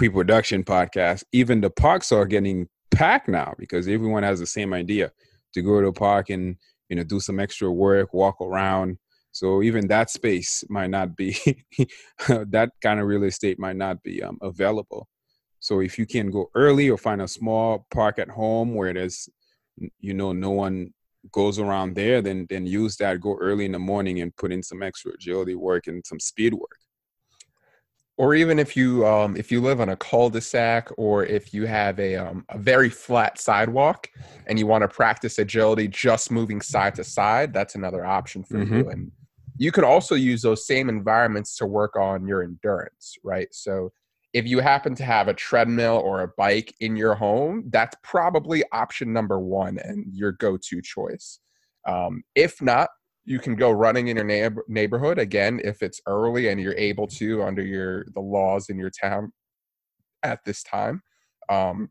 pre-production 0.00 0.64
podcast, 0.64 1.22
even 1.30 1.60
the 1.60 1.68
parks 1.68 2.10
are 2.10 2.24
getting 2.24 2.66
packed 2.90 3.28
now 3.28 3.52
because 3.58 3.86
everyone 3.86 4.22
has 4.22 4.40
the 4.40 4.46
same 4.46 4.72
idea 4.72 5.12
to 5.52 5.60
go 5.60 5.78
to 5.78 5.88
a 5.88 5.92
park 5.92 6.30
and 6.30 6.56
you 6.88 6.96
know 6.96 7.04
do 7.04 7.20
some 7.20 7.38
extra 7.38 7.70
work, 7.70 8.14
walk 8.14 8.40
around. 8.40 8.96
So 9.32 9.62
even 9.62 9.88
that 9.88 10.08
space 10.08 10.64
might 10.70 10.88
not 10.88 11.18
be 11.18 11.36
that 12.28 12.70
kind 12.80 12.98
of 12.98 13.08
real 13.08 13.24
estate 13.24 13.58
might 13.58 13.76
not 13.76 14.02
be 14.02 14.22
um, 14.22 14.38
available. 14.40 15.06
So 15.58 15.80
if 15.80 15.98
you 15.98 16.06
can 16.06 16.30
go 16.30 16.48
early 16.54 16.88
or 16.88 16.96
find 16.96 17.20
a 17.20 17.28
small 17.28 17.86
park 17.90 18.18
at 18.18 18.30
home 18.30 18.74
where 18.74 18.94
there's 18.94 19.28
you 19.98 20.14
know 20.14 20.32
no 20.32 20.48
one 20.48 20.94
goes 21.30 21.58
around 21.58 21.94
there, 21.94 22.22
then 22.22 22.46
then 22.48 22.64
use 22.64 22.96
that. 22.96 23.20
Go 23.20 23.36
early 23.36 23.66
in 23.66 23.72
the 23.72 23.78
morning 23.78 24.22
and 24.22 24.34
put 24.34 24.50
in 24.50 24.62
some 24.62 24.82
extra 24.82 25.12
agility 25.12 25.56
work 25.56 25.88
and 25.88 26.02
some 26.06 26.20
speed 26.20 26.54
work 26.54 26.78
or 28.20 28.34
even 28.34 28.58
if 28.58 28.76
you 28.76 29.06
um, 29.06 29.34
if 29.34 29.50
you 29.50 29.62
live 29.62 29.80
on 29.80 29.88
a 29.88 29.96
cul-de-sac 29.96 30.90
or 30.98 31.24
if 31.24 31.54
you 31.54 31.64
have 31.64 31.98
a, 31.98 32.16
um, 32.16 32.44
a 32.50 32.58
very 32.58 32.90
flat 32.90 33.38
sidewalk 33.38 34.10
and 34.46 34.58
you 34.58 34.66
want 34.66 34.82
to 34.82 34.88
practice 34.88 35.38
agility 35.38 35.88
just 35.88 36.30
moving 36.30 36.60
side 36.60 36.94
to 36.94 37.02
side 37.02 37.50
that's 37.54 37.76
another 37.76 38.04
option 38.04 38.44
for 38.44 38.58
mm-hmm. 38.58 38.74
you 38.74 38.90
and 38.90 39.10
you 39.56 39.72
could 39.72 39.84
also 39.84 40.14
use 40.14 40.42
those 40.42 40.66
same 40.66 40.90
environments 40.90 41.56
to 41.56 41.64
work 41.64 41.96
on 41.96 42.26
your 42.26 42.42
endurance 42.42 43.16
right? 43.24 43.48
So 43.52 43.90
if 44.34 44.46
you 44.46 44.60
happen 44.60 44.94
to 44.96 45.04
have 45.04 45.28
a 45.28 45.34
treadmill 45.34 45.96
or 46.04 46.20
a 46.20 46.28
bike 46.36 46.74
in 46.80 46.96
your 46.96 47.14
home 47.14 47.64
that's 47.70 47.96
probably 48.02 48.62
option 48.70 49.14
number 49.14 49.40
one 49.40 49.78
and 49.78 50.04
your 50.12 50.32
go-to 50.32 50.82
choice. 50.82 51.40
Um, 51.88 52.22
if 52.34 52.60
not 52.60 52.90
you 53.24 53.38
can 53.38 53.54
go 53.54 53.70
running 53.70 54.08
in 54.08 54.16
your 54.16 54.24
neighbor- 54.24 54.64
neighborhood 54.68 55.18
again 55.18 55.60
if 55.62 55.82
it's 55.82 56.00
early 56.06 56.48
and 56.48 56.60
you're 56.60 56.76
able 56.76 57.06
to 57.06 57.42
under 57.42 57.62
your 57.62 58.04
the 58.14 58.20
laws 58.20 58.68
in 58.68 58.78
your 58.78 58.90
town 58.90 59.32
at 60.22 60.40
this 60.44 60.62
time. 60.62 61.02
Um, 61.48 61.90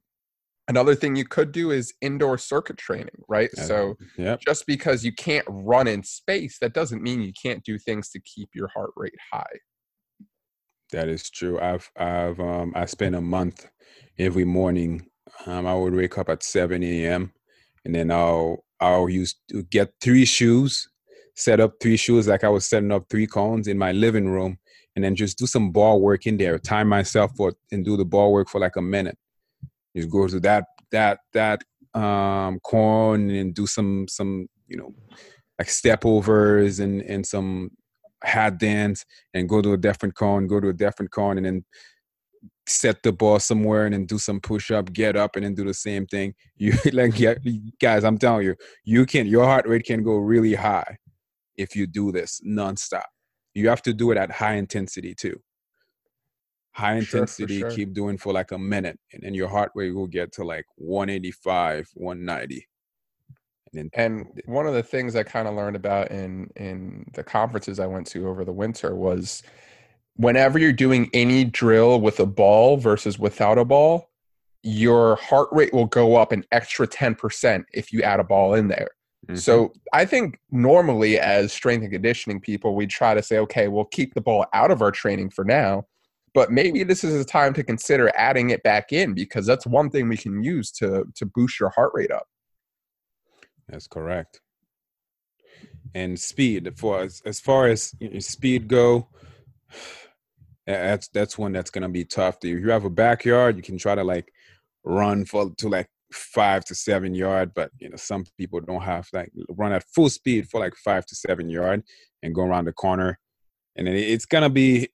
another 0.68 0.96
thing 0.96 1.16
you 1.16 1.26
could 1.26 1.52
do 1.52 1.72
is 1.72 1.94
indoor 2.02 2.38
circuit 2.38 2.78
training, 2.78 3.24
right? 3.28 3.50
Yeah. 3.56 3.64
So 3.64 3.98
Yep. 4.18 4.42
just 4.42 4.66
because 4.68 5.04
you 5.06 5.14
can't 5.14 5.46
run 5.50 5.88
in 5.88 6.04
space, 6.04 6.58
that 6.60 6.74
doesn't 6.74 7.02
mean 7.02 7.22
you 7.22 7.34
can't 7.42 7.64
do 7.64 7.78
things 7.78 8.10
to 8.12 8.20
keep 8.22 8.50
your 8.54 8.68
heart 8.70 8.92
rate 8.96 9.16
high. 9.32 9.60
That 10.92 11.08
is 11.08 11.30
true. 11.30 11.60
I've 11.60 11.90
I've 11.96 12.40
um 12.40 12.74
I 12.76 12.86
spent 12.86 13.16
a 13.16 13.22
month 13.22 13.70
every 14.18 14.46
morning. 14.46 15.08
Um, 15.46 15.68
I 15.68 15.76
would 15.76 15.94
wake 15.94 16.18
up 16.18 16.30
at 16.30 16.42
seven 16.44 16.84
a.m. 16.84 17.32
and 17.86 17.94
then 17.94 18.10
I'll 18.12 18.66
I'll 18.80 19.10
use 19.10 19.36
to 19.50 19.64
get 19.64 19.94
three 20.02 20.26
shoes, 20.26 20.90
set 21.36 21.60
up 21.60 21.74
three 21.82 21.98
shoes 21.98 22.28
like 22.28 22.44
I 22.44 22.50
was 22.50 22.66
setting 22.66 22.92
up 22.92 23.06
three 23.10 23.28
cones 23.28 23.68
in 23.68 23.78
my 23.78 23.92
living 23.92 24.28
room, 24.30 24.58
and 24.96 25.04
then 25.04 25.16
just 25.16 25.38
do 25.38 25.48
some 25.48 25.72
ball 25.72 26.02
work 26.02 26.28
in 26.28 26.38
there. 26.38 26.60
Time 26.60 26.88
myself 26.88 27.32
for 27.36 27.54
and 27.72 27.86
do 27.86 27.98
the 27.98 28.06
ball 28.06 28.32
work 28.32 28.50
for 28.50 28.60
like 28.60 28.76
a 28.76 28.82
minute. 28.82 29.18
Just 29.96 30.10
go 30.10 30.28
to 30.28 30.40
that 30.42 30.66
that 30.92 31.20
that 31.34 31.64
um 31.94 32.60
cone 32.64 33.30
and 33.30 33.54
do 33.54 33.66
some 33.66 34.08
some 34.08 34.48
you 34.68 34.78
know 34.78 34.94
like 35.58 35.70
step 35.70 36.06
overs 36.06 36.80
and 36.80 37.02
and 37.02 37.26
some 37.26 37.72
hat 38.24 38.60
dance 38.60 39.06
and 39.34 39.48
go 39.48 39.62
to 39.62 39.74
a 39.74 39.78
different 39.78 40.16
cone, 40.16 40.48
go 40.48 40.60
to 40.60 40.70
a 40.70 40.74
different 40.74 41.12
cone, 41.12 41.38
and 41.38 41.46
then 41.46 41.66
set 42.68 43.02
the 43.02 43.12
ball 43.12 43.40
somewhere 43.40 43.86
and 43.86 43.94
then 43.94 44.06
do 44.06 44.20
some 44.20 44.40
push 44.40 44.70
up, 44.70 44.94
get 44.94 45.16
up, 45.16 45.36
and 45.36 45.46
then 45.46 45.56
do 45.56 45.64
the 45.64 45.74
same 45.74 46.06
thing. 46.06 46.34
You 46.58 46.74
like, 46.92 47.18
yeah, 47.18 47.36
guys, 47.82 48.04
I'm 48.04 48.18
telling 48.18 48.46
you, 48.46 48.56
you 48.84 49.06
can 49.06 49.28
your 49.28 49.46
heart 49.46 49.66
rate 49.66 49.86
can 49.86 50.04
go 50.04 50.18
really 50.18 50.56
high 50.56 50.98
if 51.60 51.76
you 51.76 51.86
do 51.86 52.12
this 52.12 52.42
nonstop. 52.46 53.04
You 53.54 53.70
have 53.70 53.82
to 53.84 53.94
do 53.94 54.12
it 54.12 54.18
at 54.18 54.32
high 54.32 54.56
intensity 54.56 55.14
too. 55.14 55.42
High 56.72 57.02
Sure, 57.02 57.22
intensity, 57.22 57.60
sure. 57.60 57.70
keep 57.72 57.94
doing 57.94 58.18
for 58.18 58.32
like 58.32 58.52
a 58.52 58.58
minute, 58.58 58.98
and 59.12 59.22
then 59.22 59.34
your 59.34 59.50
heart 59.50 59.72
rate 59.76 59.92
will 59.92 60.08
get 60.08 60.32
to 60.34 60.44
like 60.44 60.66
185, 60.78 61.90
190. 61.96 62.68
And 63.74 63.74
then 63.74 63.90
And 63.94 64.42
one 64.46 64.66
of 64.66 64.74
the 64.74 64.84
things 64.84 65.16
I 65.16 65.24
kind 65.24 65.48
of 65.48 65.56
learned 65.56 65.76
about 65.76 66.12
in 66.12 66.50
in 66.56 67.06
the 67.14 67.24
conferences 67.24 67.80
I 67.80 67.88
went 67.88 68.08
to 68.08 68.28
over 68.28 68.46
the 68.46 68.54
winter 68.54 68.96
was 68.96 69.44
whenever 70.16 70.58
you're 70.58 70.72
doing 70.74 71.10
any 71.14 71.44
drill 71.44 72.00
with 72.00 72.20
a 72.20 72.26
ball 72.26 72.78
versus 72.78 73.20
without 73.20 73.58
a 73.58 73.66
ball, 73.66 74.10
your 74.64 75.16
heart 75.18 75.50
rate 75.52 75.74
will 75.74 75.86
go 75.86 76.16
up 76.16 76.32
an 76.32 76.44
extra 76.52 76.88
10% 76.88 77.64
if 77.74 77.94
you 77.94 78.02
add 78.02 78.20
a 78.20 78.24
ball 78.24 78.54
in 78.54 78.68
there. 78.68 78.90
Mhm. 79.30 79.38
So 79.38 79.74
I 79.94 80.06
think 80.06 80.40
normally 80.50 81.20
as 81.20 81.54
strength 81.54 81.84
and 81.84 81.92
conditioning 81.92 82.42
people, 82.42 82.76
we 82.76 82.88
try 82.88 83.14
to 83.14 83.22
say, 83.22 83.38
okay, 83.40 83.68
we'll 83.68 83.86
keep 83.86 84.14
the 84.14 84.22
ball 84.22 84.46
out 84.54 84.72
of 84.72 84.82
our 84.82 84.92
training 84.92 85.30
for 85.30 85.46
now, 85.46 85.86
but 86.34 86.52
maybe 86.52 86.84
this 86.84 87.04
is 87.04 87.14
a 87.22 87.26
time 87.26 87.54
to 87.54 87.64
consider 87.64 88.12
adding 88.16 88.50
it 88.50 88.64
back 88.64 88.92
in 88.92 89.14
because 89.14 89.46
that's 89.46 89.68
one 89.68 89.92
thing 89.92 90.10
we 90.10 90.18
can 90.18 90.44
use 90.44 90.72
to 90.72 91.06
to 91.16 91.26
boost 91.26 91.60
your 91.60 91.70
heart 91.70 91.92
rate 91.94 92.12
up. 92.12 92.28
That's 93.68 93.88
correct. 93.88 94.42
And 95.94 96.20
speed 96.20 96.72
for 96.78 97.02
as, 97.02 97.22
as 97.26 97.40
far 97.40 97.68
as 97.68 97.94
speed 98.20 98.68
go, 98.68 99.10
that's 100.66 101.08
that's 101.10 101.38
one 101.38 101.52
that's 101.52 101.70
gonna 101.70 101.90
be 101.90 102.06
tough. 102.06 102.38
If 102.44 102.60
you 102.60 102.72
have 102.72 102.86
a 102.86 102.90
backyard, 102.90 103.58
you 103.58 103.64
can 103.64 103.78
try 103.78 103.94
to 103.94 104.04
like 104.04 104.32
run 104.84 105.26
for 105.26 105.52
to 105.58 105.70
like 105.70 105.88
five 106.12 106.66
to 106.66 106.76
seven 106.76 107.14
yard, 107.14 107.52
but 107.54 107.72
you 107.80 107.90
know 107.90 107.96
some 107.96 108.26
people 108.38 108.60
don't 108.62 108.82
have 108.82 109.08
like 109.14 109.32
run 109.50 109.72
at 109.74 109.86
full 109.94 110.10
speed 110.10 110.50
for 110.50 110.60
like 110.60 110.76
five 110.76 111.06
to 111.06 111.16
seven 111.16 111.50
yard 111.50 111.84
and 112.24 112.36
go 112.36 112.44
around 112.44 112.66
the 112.66 112.74
corner, 112.74 113.20
and 113.76 113.88
then 113.88 113.96
it's 113.96 114.26
gonna 114.26 114.50
be 114.50 114.90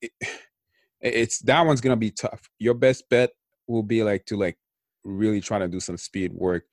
it's 1.01 1.39
that 1.39 1.65
one's 1.65 1.81
gonna 1.81 1.95
be 1.95 2.11
tough. 2.11 2.49
Your 2.59 2.73
best 2.73 3.03
bet 3.09 3.31
will 3.67 3.83
be 3.83 4.03
like 4.03 4.25
to 4.25 4.37
like 4.37 4.57
really 5.03 5.41
try 5.41 5.59
to 5.59 5.67
do 5.67 5.79
some 5.79 5.97
speed 5.97 6.33
work 6.33 6.63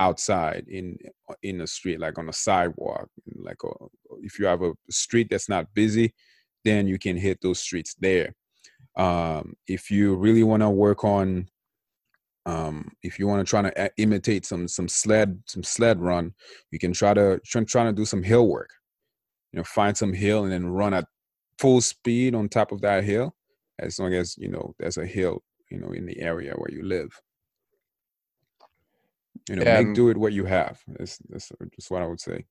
outside 0.00 0.64
in 0.68 0.96
in 1.42 1.58
the 1.58 1.66
street 1.66 2.00
like 2.00 2.18
on 2.18 2.26
the 2.26 2.32
sidewalk 2.32 3.08
like 3.36 3.62
uh, 3.64 3.86
if 4.22 4.38
you 4.38 4.46
have 4.46 4.62
a 4.62 4.72
street 4.90 5.28
that's 5.30 5.48
not 5.48 5.72
busy 5.74 6.12
then 6.64 6.88
you 6.88 6.98
can 6.98 7.16
hit 7.16 7.38
those 7.40 7.60
streets 7.60 7.94
there 8.00 8.34
um 8.96 9.54
if 9.68 9.90
you 9.90 10.16
really 10.16 10.42
want 10.42 10.62
to 10.62 10.70
work 10.70 11.04
on 11.04 11.46
um 12.46 12.90
if 13.02 13.18
you 13.18 13.28
want 13.28 13.44
to 13.44 13.48
try 13.48 13.62
to 13.62 13.90
imitate 13.98 14.44
some 14.44 14.66
some 14.66 14.88
sled 14.88 15.40
some 15.46 15.62
sled 15.62 16.00
run 16.00 16.34
you 16.70 16.78
can 16.78 16.92
try 16.92 17.14
to 17.14 17.40
try, 17.44 17.62
try 17.62 17.84
to 17.84 17.92
do 17.92 18.04
some 18.04 18.22
hill 18.22 18.48
work. 18.48 18.70
You 19.52 19.58
know 19.58 19.64
find 19.64 19.96
some 19.96 20.12
hill 20.12 20.44
and 20.44 20.52
then 20.52 20.66
run 20.66 20.94
at 20.94 21.06
full 21.58 21.80
speed 21.80 22.34
on 22.34 22.48
top 22.48 22.72
of 22.72 22.80
that 22.80 23.04
hill 23.04 23.34
as 23.78 23.98
long 23.98 24.14
as 24.14 24.36
you 24.38 24.48
know 24.48 24.74
there's 24.78 24.96
a 24.98 25.06
hill 25.06 25.42
you 25.70 25.78
know 25.78 25.92
in 25.92 26.06
the 26.06 26.18
area 26.20 26.52
where 26.56 26.70
you 26.70 26.82
live. 26.82 27.10
You 29.48 29.56
know 29.56 29.62
Yeah, 29.64 29.74
make 29.80 29.94
do 29.94 30.08
it 30.08 30.16
what 30.16 30.32
you 30.32 30.44
have 30.44 30.80
that's 30.86 31.18
that's 31.28 31.50
just 31.74 31.90
what 31.90 32.02
i 32.02 32.06
would 32.06 32.20
say. 32.20 32.44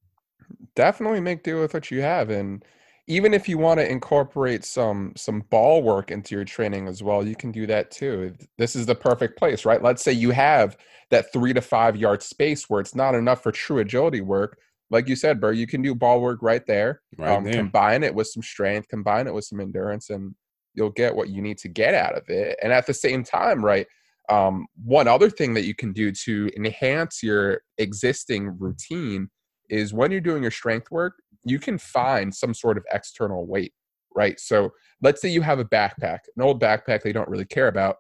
Definitely 0.76 1.20
make 1.20 1.44
do 1.44 1.60
with 1.60 1.74
what 1.74 1.92
you 1.92 2.02
have 2.02 2.30
and 2.30 2.64
even 3.08 3.34
if 3.34 3.50
you 3.50 3.58
want 3.58 3.80
to 3.80 3.90
incorporate 3.90 4.64
some 4.64 5.14
some 5.16 5.42
ball 5.50 5.82
work 5.82 6.12
into 6.12 6.36
your 6.36 6.46
training 6.46 6.88
as 6.88 7.02
well 7.02 7.26
you 7.26 7.36
can 7.36 7.52
do 7.52 7.66
that 7.66 7.92
too 7.92 8.34
this 8.58 8.76
is 8.76 8.86
the 8.86 8.96
perfect 8.96 9.38
place 9.38 9.66
right? 9.66 9.82
Let's 9.82 10.04
say 10.04 10.12
you 10.12 10.32
have 10.32 10.78
that 11.10 11.32
three 11.34 11.54
to 11.54 11.62
five 11.62 11.96
yard 11.96 12.22
space 12.24 12.70
where 12.70 12.82
it's 12.82 12.96
not 12.96 13.16
enough 13.16 13.44
for 13.44 13.52
true 13.52 13.80
agility 13.80 14.22
work 14.22 14.60
like 14.90 15.08
you 15.08 15.16
said 15.16 15.40
bro 15.40 15.50
you 15.50 15.68
can 15.68 15.82
do 15.82 15.96
ball 15.96 16.22
work 16.22 16.40
right 16.42 16.66
there 16.66 17.02
right 17.18 17.36
um, 17.36 17.44
there. 17.44 17.54
combine 17.54 18.04
it 18.04 18.14
with 18.14 18.28
some 18.28 18.44
strength 18.44 18.88
combine 18.88 19.28
it 19.28 19.34
with 19.34 19.46
some 19.46 19.60
endurance 19.60 20.10
and 20.10 20.36
you'll 20.74 20.90
get 20.90 21.16
what 21.16 21.30
you 21.30 21.42
need 21.42 21.58
to 21.58 21.68
get 21.68 21.94
out 21.94 22.16
of 22.18 22.30
it 22.30 22.58
and 22.62 22.72
at 22.72 22.86
the 22.86 22.94
same 22.94 23.24
time 23.24 23.64
right 23.64 23.88
um, 24.30 24.68
one 24.86 25.08
other 25.08 25.30
thing 25.30 25.54
that 25.56 25.66
you 25.66 25.76
can 25.76 25.92
do 25.92 26.12
to 26.12 26.50
enhance 26.56 27.22
your 27.22 27.64
existing 27.78 28.58
routine 28.60 29.30
is 29.70 29.94
when 29.94 30.12
you're 30.12 30.22
doing 30.22 30.42
your 30.42 30.52
strength 30.52 30.90
work 30.92 31.16
you 31.44 31.60
can 31.60 31.78
find 31.78 32.34
some 32.34 32.54
sort 32.54 32.78
of 32.78 32.86
external 32.92 33.46
weight 33.46 33.74
right? 34.14 34.42
So 34.42 34.72
let's 35.02 35.22
say 35.22 35.30
you 35.30 35.42
have 35.42 35.60
a 35.60 35.64
backpack 35.66 36.20
an 36.36 36.42
old 36.44 36.62
backpack 36.62 37.02
they 37.02 37.14
don't 37.14 37.30
really 37.30 37.46
care 37.46 37.70
about. 37.70 37.96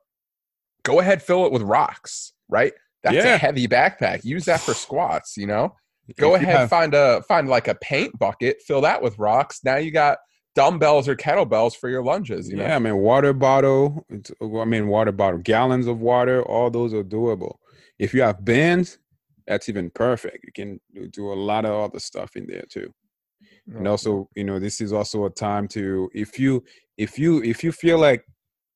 Go 0.83 1.00
ahead 1.00 1.21
fill 1.24 1.45
it 1.45 1.51
with 1.51 1.62
rocks 1.62 2.33
right? 2.50 2.74
That's 3.03 3.15
Yeah. 3.15 3.36
a 3.36 3.38
heavy 3.38 3.67
backpack. 3.67 4.25
Use 4.25 4.43
that 4.45 4.60
for 4.60 4.74
squats 4.74 5.38
you 5.38 5.48
know? 5.48 5.75
Go 6.17 6.36
ahead 6.36 6.69
find 6.69 6.93
a 6.93 7.21
find 7.24 7.48
like 7.48 7.67
a 7.69 7.75
paint 7.75 8.17
bucket 8.19 8.62
fill 8.62 8.81
that 8.81 9.01
with 9.01 9.17
rocks. 9.17 9.62
Now 9.63 9.77
you 9.77 9.89
got 9.91 10.17
dumbbells 10.53 11.07
or 11.07 11.15
kettlebells 11.15 11.77
for 11.77 11.88
your 11.88 12.03
lunges 12.03 12.50
you 12.50 12.57
know? 12.57 12.63
Yeah 12.63 12.75
i 12.75 12.79
mean 12.79 12.98
water 12.98 13.31
bottle 13.31 14.05
it's- 14.10 14.33
i 14.41 14.65
mean 14.65 14.89
water 14.89 15.13
bottle 15.13 15.39
gallons 15.39 15.88
of 15.88 16.01
water 16.01 16.43
all 16.43 16.69
those 16.69 16.93
are 16.93 17.05
doable. 17.05 17.55
If 18.00 18.13
you 18.13 18.21
have 18.24 18.43
bands 18.43 18.98
that's 19.48 19.69
even 19.69 19.89
perfect. 19.91 20.43
You 20.45 20.51
can 20.53 20.79
do 21.12 21.31
a 21.31 21.36
lot 21.36 21.63
of 21.65 21.71
other 21.71 22.00
stuff 22.00 22.36
in 22.36 22.48
there 22.48 22.65
too 22.69 22.93
and 23.78 23.88
also 23.88 24.30
you 24.36 24.44
know 24.44 24.60
this 24.60 24.82
is 24.82 24.94
also 24.94 25.25
a 25.25 25.30
time 25.30 25.68
to 25.68 26.10
if 26.13 26.38
you 26.40 26.63
if 26.98 27.18
you 27.18 27.42
if 27.44 27.63
you 27.63 27.72
feel 27.72 27.98
like 27.98 28.25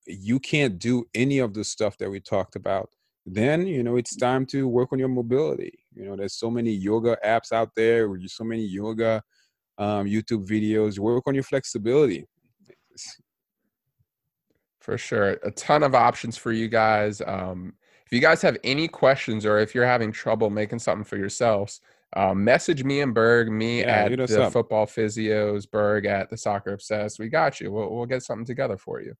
you 0.06 0.40
can't 0.40 0.80
do 0.80 1.06
any 1.14 1.40
of 1.40 1.54
the 1.54 1.64
stuff 1.64 1.98
that 1.98 2.10
we 2.10 2.20
talked 2.20 2.56
about 2.56 2.90
then 3.26 3.66
you 3.66 3.84
know 3.84 3.96
it's 3.96 4.16
time 4.16 4.46
to 4.46 4.68
work 4.68 4.94
on 4.94 5.00
your 5.00 5.08
mobility 5.08 5.74
you 5.94 6.06
know 6.06 6.16
there's 6.16 6.38
so 6.38 6.50
many 6.50 6.72
yoga 6.72 7.18
apps 7.26 7.52
out 7.52 7.70
there 7.76 8.08
so 8.28 8.44
many 8.44 8.64
yoga 8.64 9.22
um, 9.78 10.06
youtube 10.06 10.48
videos 10.48 11.00
work 11.00 11.24
on 11.28 11.34
your 11.34 11.44
flexibility 11.44 12.26
For 14.80 15.00
sure. 15.00 15.32
A 15.44 15.50
ton 15.50 15.82
of 15.82 15.96
options 15.96 16.38
for 16.38 16.52
you 16.52 16.68
guys. 16.68 17.20
Um, 17.26 17.74
if 18.06 18.12
you 18.12 18.20
guys 18.20 18.44
have 18.44 18.56
any 18.64 18.88
questions 18.88 19.44
or 19.44 19.58
if 19.58 19.74
you're 19.74 19.84
having 19.84 20.12
trouble 20.12 20.52
making 20.52 20.78
something 20.78 21.04
for 21.04 21.18
yourselves, 21.18 21.82
um, 22.16 22.44
message 22.44 22.84
me 22.84 23.02
and 23.02 23.14
Berg, 23.14 23.52
me 23.52 23.82
Yeah, 23.82 24.06
at 24.06 24.18
the 24.28 24.44
up. 24.46 24.54
Football 24.54 24.86
Physios, 24.86 25.70
Berg 25.70 26.06
at 26.06 26.30
the 26.30 26.38
Soccer 26.38 26.74
Obsessed. 26.74 27.20
We 27.20 27.30
got 27.30 27.60
you. 27.60 27.72
We'll, 27.72 27.94
we'll 27.94 28.06
get 28.06 28.24
something 28.24 28.46
together 28.46 28.78
for 28.78 29.02
you. 29.02 29.14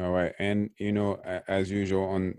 all 0.00 0.10
right 0.10 0.32
and 0.40 0.70
you 0.78 0.92
know 0.92 1.20
as 1.46 1.70
usual 1.70 2.04
on 2.06 2.34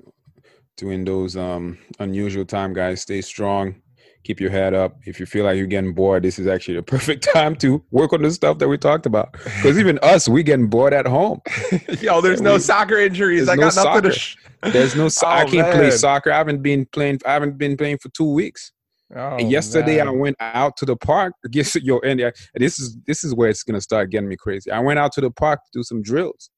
doing 0.77 1.05
those 1.05 1.38
um 1.38 1.77
unusual 2.00 2.43
time 2.45 2.74
guys 2.74 3.01
stay 3.01 3.22
strong 3.22 3.81
keep 4.25 4.41
your 4.41 4.50
head 4.50 4.74
up 4.74 4.98
if 5.05 5.19
you 5.22 5.25
feel 5.25 5.45
like 5.45 5.55
you're 5.55 5.65
getting 5.67 5.93
bored 5.93 6.22
this 6.24 6.38
is 6.38 6.48
actually 6.48 6.74
the 6.75 6.84
perfect 6.95 7.24
time 7.34 7.55
to 7.55 7.81
work 7.91 8.12
on 8.12 8.22
the 8.24 8.29
stuff 8.31 8.57
that 8.57 8.67
we 8.67 8.77
talked 8.77 9.05
about 9.05 9.31
because 9.31 9.79
even 9.79 9.98
us 10.03 10.27
we 10.27 10.43
getting 10.43 10.67
bored 10.67 10.93
at 10.93 11.05
home 11.07 11.39
Yo, 12.01 12.19
there's 12.19 12.41
no 12.41 12.55
We- 12.55 12.60
soccer 12.60 12.98
injuries. 12.98 13.48
I 13.48 13.55
no 13.55 13.69
got 13.69 13.75
nothing 13.77 14.01
to. 14.01 14.12
soccer. 14.12 14.19
Sh- 14.19 14.36
there's 14.74 14.95
no 14.98 15.07
so- 15.19 15.25
i 15.27 15.43
Oh, 15.43 15.48
can't 15.48 15.72
play 15.74 15.91
soccer 15.91 16.34
i 16.34 16.38
haven't 16.38 16.62
been 16.62 16.86
playing 16.88 17.19
i 17.25 17.31
haven't 17.31 17.57
been 17.57 17.77
playing 17.77 18.00
for 18.00 18.10
two 18.10 18.29
weeks 18.34 18.74
oh, 19.15 19.38
and 19.38 19.51
yesterday 19.51 20.00
i 20.00 20.09
went 20.09 20.35
out 20.39 20.75
to 20.77 20.85
the 20.85 20.95
park 20.95 21.33
guess 21.51 21.75
yo 21.83 22.00
and 22.00 22.21
uh, 22.21 22.31
this 22.55 22.79
is 22.79 22.97
this 23.05 23.24
is 23.24 23.33
where 23.33 23.50
it's 23.50 23.63
gonna 23.63 23.81
start 23.81 24.09
getting 24.09 24.29
me 24.29 24.35
crazy 24.35 24.71
i 24.71 24.79
went 24.79 25.00
out 25.00 25.12
to 25.12 25.21
the 25.21 25.31
park 25.31 25.59
to 25.63 25.79
do 25.79 25.83
some 25.83 26.01
drills 26.01 26.50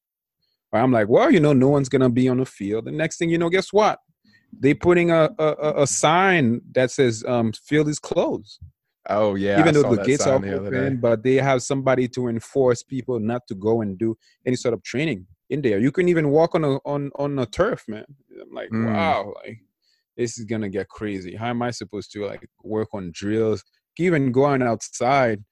i'm 0.73 0.91
like 0.91 1.07
well 1.09 1.31
you 1.31 1.39
know 1.39 1.53
no 1.53 1.69
one's 1.69 1.89
gonna 1.89 2.09
be 2.09 2.27
on 2.29 2.37
the 2.37 2.45
field 2.45 2.85
the 2.85 2.91
next 2.91 3.17
thing 3.17 3.29
you 3.29 3.37
know 3.37 3.49
guess 3.49 3.73
what 3.73 3.99
they 4.59 4.73
putting 4.73 5.11
a 5.11 5.29
a, 5.39 5.45
a- 5.45 5.81
a 5.83 5.87
sign 5.87 6.61
that 6.71 6.91
says 6.91 7.23
um 7.27 7.51
field 7.51 7.87
is 7.87 7.99
closed 7.99 8.59
Oh 9.09 9.35
yeah, 9.35 9.59
even 9.59 9.69
I 9.69 9.71
though 9.73 9.81
saw 9.83 9.89
the 9.91 9.97
that 9.97 10.05
gates 10.05 10.27
are 10.27 10.37
the 10.37 10.47
day. 10.49 10.55
open, 10.57 10.97
but 10.97 11.23
they 11.23 11.35
have 11.35 11.61
somebody 11.61 12.07
to 12.09 12.27
enforce 12.27 12.83
people 12.83 13.19
not 13.19 13.47
to 13.47 13.55
go 13.55 13.81
and 13.81 13.97
do 13.97 14.17
any 14.45 14.57
sort 14.57 14.73
of 14.73 14.83
training 14.83 15.25
in 15.49 15.61
there. 15.61 15.79
You 15.79 15.91
can 15.93 16.09
even 16.09 16.29
walk 16.29 16.55
on 16.55 16.63
a 16.65 16.75
on 16.79 17.11
on 17.15 17.39
a 17.39 17.45
turf, 17.45 17.85
man. 17.87 18.03
I'm 18.41 18.51
like, 18.53 18.69
Mm. 18.69 18.85
wow, 18.85 19.33
like 19.45 19.59
this 20.17 20.38
is 20.38 20.45
gonna 20.45 20.69
get 20.69 20.89
crazy. 20.89 21.36
How 21.36 21.47
am 21.47 21.62
I 21.62 21.71
supposed 21.71 22.12
to 22.13 22.25
like 22.25 22.47
work 22.63 22.89
on 22.93 23.12
drills? 23.13 23.63
Even 24.00 24.31
going 24.31 24.62
outside 24.62 25.43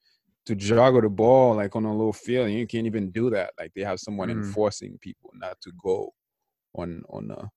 to 0.46 0.54
joggle 0.54 1.02
the 1.02 1.08
ball 1.08 1.56
like 1.56 1.74
on 1.74 1.84
a 1.84 1.90
little 1.96 2.12
field, 2.12 2.50
you 2.50 2.66
can't 2.66 2.86
even 2.86 3.10
do 3.10 3.30
that. 3.30 3.52
Like 3.58 3.72
they 3.74 3.82
have 3.82 3.98
someone 3.98 4.28
Mm. 4.28 4.32
enforcing 4.44 4.98
people 5.00 5.30
not 5.34 5.60
to 5.62 5.72
go 5.82 6.12
on 6.74 7.02
on 7.08 7.30
a 7.30 7.50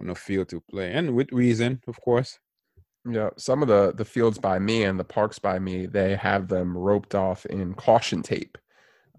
on 0.00 0.10
a 0.10 0.14
field 0.14 0.48
to 0.50 0.60
play, 0.60 0.92
and 0.92 1.14
with 1.14 1.32
reason, 1.32 1.80
of 1.88 1.98
course. 2.02 2.38
Yeah, 3.08 3.30
some 3.36 3.62
of 3.62 3.68
the 3.68 3.92
the 3.96 4.04
fields 4.04 4.38
by 4.38 4.58
me 4.58 4.82
and 4.84 4.98
the 5.00 5.04
parks 5.04 5.38
by 5.38 5.58
me, 5.58 5.86
they 5.86 6.16
have 6.16 6.48
them 6.48 6.76
roped 6.76 7.14
off 7.14 7.46
in 7.46 7.74
caution 7.74 8.22
tape. 8.22 8.58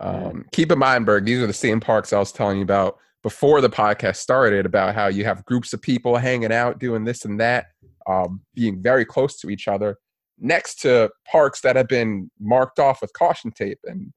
Mm. 0.02 0.30
Um, 0.30 0.46
Keep 0.52 0.72
in 0.74 0.80
mind, 0.80 1.06
Berg, 1.06 1.26
these 1.26 1.42
are 1.42 1.48
the 1.48 1.54
same 1.54 1.80
parks 1.80 2.14
I 2.14 2.20
was 2.20 2.32
telling 2.32 2.58
you 2.58 2.64
about 2.64 2.98
before 3.28 3.60
the 3.60 3.70
podcast 3.70 4.16
started 4.16 4.66
about 4.66 4.96
how 4.96 5.08
you 5.08 5.26
have 5.26 5.44
groups 5.44 5.74
of 5.74 5.82
people 5.82 6.16
hanging 6.16 6.54
out 6.54 6.80
doing 6.80 7.04
this 7.04 7.26
and 7.26 7.38
that, 7.38 7.66
um, 8.08 8.40
being 8.56 8.82
very 8.82 9.04
close 9.04 9.38
to 9.38 9.50
each 9.50 9.68
other, 9.68 9.98
next 10.40 10.80
to 10.80 11.10
parks 11.30 11.60
that 11.60 11.76
have 11.76 11.90
been 11.90 12.32
marked 12.40 12.80
off 12.80 13.02
with 13.02 13.12
caution 13.12 13.52
tape, 13.52 13.80
and 13.84 14.14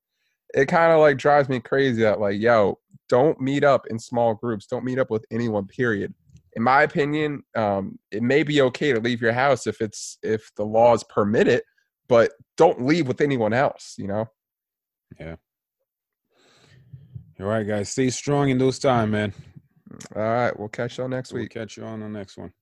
it 0.55 0.67
kind 0.67 0.93
of 0.93 1.01
like 1.01 1.17
drives 1.19 1.49
me 1.49 1.59
crazy 1.59 2.03
that 2.03 2.21
like, 2.21 2.39
yo, 2.39 2.79
don't 3.09 3.41
meet 3.41 3.65
up 3.65 3.85
in 3.89 3.99
small 3.99 4.33
groups, 4.33 4.69
don't 4.69 4.85
meet 4.85 5.01
up 5.01 5.11
with 5.11 5.25
anyone. 5.33 5.67
Period 5.67 6.15
in 6.53 6.63
my 6.63 6.83
opinion, 6.83 7.43
um, 7.57 7.99
it 8.13 8.23
may 8.23 8.45
be 8.45 8.63
okay 8.63 8.93
to 8.93 9.01
leave 9.01 9.21
your 9.21 9.33
house 9.33 9.67
if 9.67 9.81
it's 9.81 10.19
if 10.23 10.53
the 10.57 10.65
laws 10.65 11.03
permit 11.03 11.49
it, 11.49 11.65
but 12.09 12.31
don't 12.57 12.87
leave 12.87 13.09
with 13.09 13.21
anyone 13.21 13.53
else. 13.53 13.95
You 13.99 14.07
know. 14.07 14.27
All 17.41 17.47
right, 17.47 17.67
guys, 17.67 17.89
stay 17.89 18.11
strong 18.11 18.51
in 18.51 18.59
those 18.59 18.79
time, 18.79 19.13
man. 19.13 19.33
All 20.15 20.23
right, 20.23 20.59
we'll 20.59 20.69
catch 20.69 20.99
y'all 20.99 21.09
next 21.09 21.33
week. 21.33 21.53
We'll 21.55 21.65
catch 21.65 21.77
you 21.79 21.85
on 21.85 22.01
the 22.01 22.09
next 22.09 22.37
one. 22.37 22.53